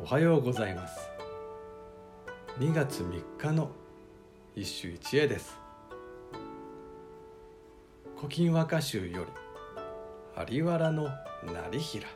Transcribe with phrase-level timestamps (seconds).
[0.00, 1.10] おはようございます。
[2.60, 3.72] 2月3日の
[4.54, 5.58] 一首一会です
[8.16, 9.26] 「古今和歌集」よ
[10.46, 11.08] り有原の
[11.42, 12.08] 成平。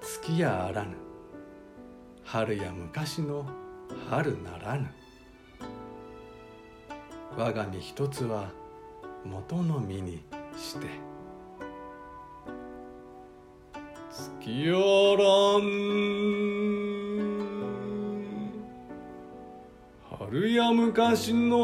[0.00, 0.96] 月やあらぬ。
[2.24, 3.44] 春や昔の
[4.08, 4.88] 春ならぬ。
[7.36, 8.48] 我が身一つは
[9.24, 10.22] 元の身に
[10.56, 11.11] して。
[14.14, 14.78] 月やら
[15.56, 15.60] ん
[20.18, 21.56] 春や昔の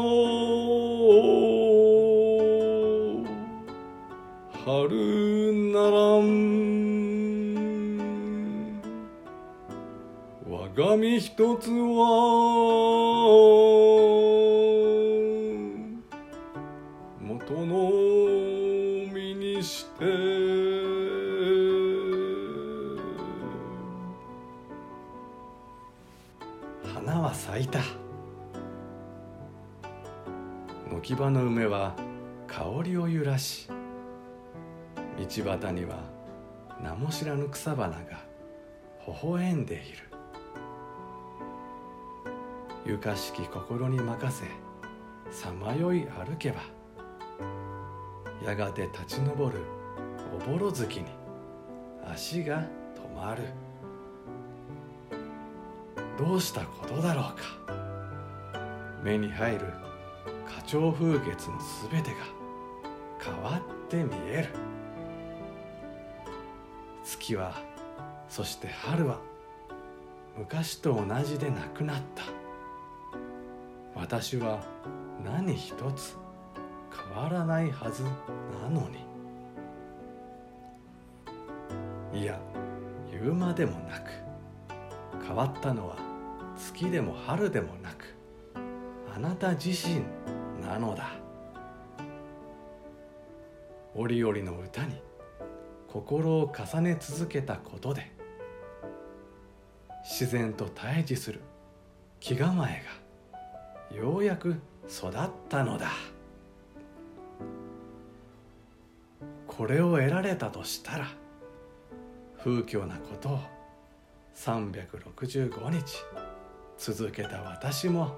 [4.65, 6.23] 春ならん。
[10.49, 11.75] 我が身一つは
[17.21, 17.91] 元の
[19.13, 20.58] 身にして。
[27.39, 27.79] 咲いた。
[30.91, 31.95] 軒場の梅は
[32.47, 33.69] 香りを揺らし
[35.17, 36.03] 道端には
[36.83, 37.97] 名も知らぬ草花が
[39.07, 39.83] 微笑んでいる。
[42.85, 44.45] ゆかしき心に任せ
[45.31, 46.61] さまよい歩けば
[48.45, 49.63] やがて立ち上る
[50.35, 51.05] おぼろ月に
[52.05, 52.63] 足が
[52.95, 53.43] 止まる。
[56.19, 57.33] どうしたことだろうか。
[59.01, 59.67] 目に入る
[60.45, 62.17] 花鳥風月のすべてが
[63.23, 64.49] 変わって見える。
[67.05, 67.55] 月は
[68.27, 69.21] そして春は
[70.37, 72.23] 昔と同じでなくなった。
[73.95, 74.59] 私は
[75.23, 76.17] 何一つ
[77.13, 78.09] 変わらないはずな
[78.69, 79.07] のに。
[82.21, 82.37] いや
[83.09, 84.11] 言うまでもなく
[85.25, 86.08] 変わったのは
[86.59, 88.15] 月でも春でもなく
[89.15, 90.01] あなた自身
[90.61, 91.09] なのだ。
[93.95, 95.01] 折々の歌に
[95.87, 98.11] 心を重ね続けたことで
[100.03, 101.41] 自然と対峙する
[102.19, 102.83] 気構え
[103.91, 104.55] がようやく
[104.87, 105.11] 育っ
[105.49, 105.87] たのだ。
[109.47, 111.07] これを得られたとしたら
[112.41, 113.39] 風況なことを
[114.35, 116.05] 365日
[116.79, 118.15] 続けた私も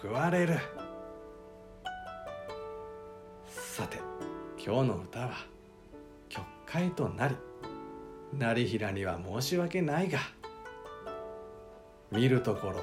[0.00, 0.54] 報われる。
[3.48, 3.98] さて
[4.56, 5.30] 今日の歌は
[6.28, 7.36] 曲解となり
[8.32, 10.20] 成平には申し訳ないが
[12.12, 12.80] 見るところ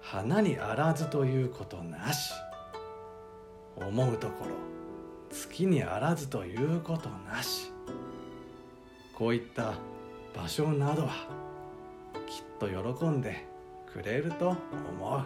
[0.00, 2.32] 花にあらずということなし
[3.76, 4.50] 思うところ
[5.30, 7.72] 月にあらずということなし
[9.14, 9.74] こういった
[10.36, 11.10] 場所などは
[12.26, 13.49] きっと喜んで
[13.92, 14.56] くれると
[14.98, 15.24] 思う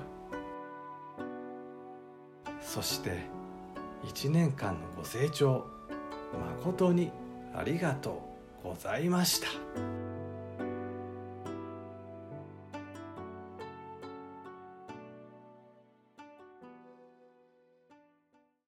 [2.61, 3.19] そして
[4.05, 5.67] 1年間のご清聴
[6.57, 7.11] 誠に
[7.55, 8.23] ありがと
[8.65, 10.14] うございました。